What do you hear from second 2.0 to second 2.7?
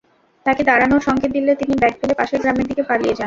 পাশের গ্রামের